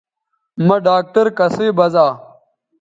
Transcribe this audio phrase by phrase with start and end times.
[0.65, 2.07] مہ ڈاکٹر کسئ بزا